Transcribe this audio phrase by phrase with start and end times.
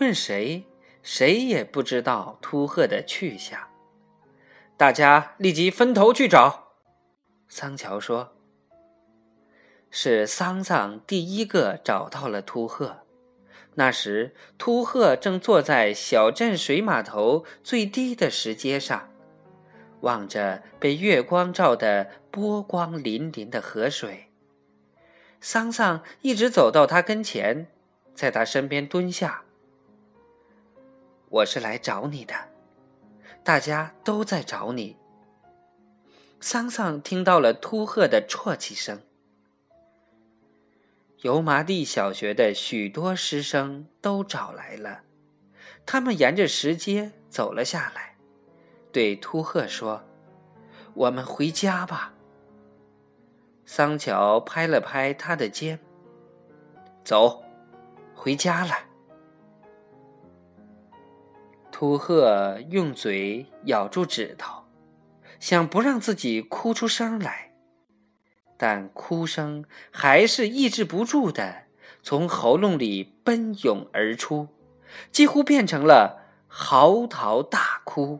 [0.00, 0.64] 问谁，
[1.02, 3.58] 谁也不知道秃鹤的去向。
[4.76, 6.68] 大家立即分头去找。
[7.48, 8.36] 桑乔说
[9.90, 12.98] ：“是桑桑第一个找到了秃鹤。
[13.74, 19.10] 那时，秃鹤正坐在小镇水码头最低的石阶上，
[20.02, 24.30] 望着被月光照得波光粼粼的河水。
[25.40, 27.66] 桑桑一直走到他跟前，
[28.14, 29.42] 在他身边蹲下。
[31.30, 32.34] 我是来找你的。”
[33.44, 34.96] 大家都在找你。
[36.40, 39.00] 桑桑听到了秃鹤的啜泣声。
[41.22, 45.00] 油麻地小学的许多师生都找来了，
[45.84, 48.16] 他们沿着石阶走了下来，
[48.92, 50.04] 对秃鹤说
[50.94, 52.14] ：“我们回家吧。”
[53.66, 55.80] 桑乔拍了拍他的肩
[57.02, 57.42] ：“走，
[58.14, 58.74] 回家了。”
[61.78, 64.64] 秃鹤用嘴咬住指头，
[65.38, 67.52] 想不让自己哭出声来，
[68.56, 71.66] 但哭声还是抑制不住的
[72.02, 74.48] 从喉咙里奔涌而出，
[75.12, 78.18] 几乎变成了嚎啕大哭。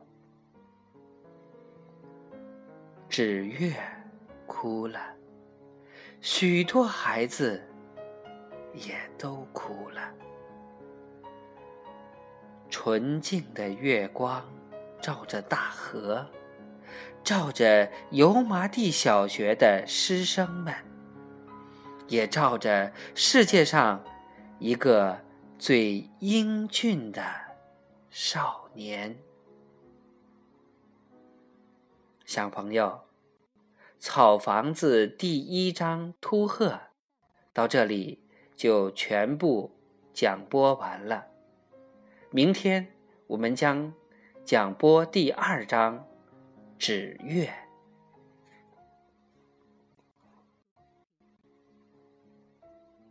[3.08, 3.74] 纸月
[4.46, 5.00] 哭了，
[6.20, 7.60] 许多孩子
[8.72, 10.00] 也都哭了。
[12.70, 14.44] 纯净的月光，
[15.00, 16.26] 照着大河，
[17.24, 20.74] 照着油麻地小学的师生们，
[22.06, 24.04] 也照着世界上
[24.58, 25.18] 一个
[25.58, 27.22] 最英俊的
[28.10, 29.16] 少年。
[32.24, 32.86] 小朋友，
[33.98, 36.66] 《草房子》第一章《秃鹤》
[37.54, 38.22] 到这里
[38.54, 39.74] 就全部
[40.12, 41.26] 讲播完了。
[42.30, 42.86] 明天
[43.26, 43.94] 我们将
[44.44, 45.98] 讲播第二章
[46.78, 47.46] 《指月》。